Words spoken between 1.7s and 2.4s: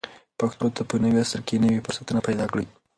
فرصتونه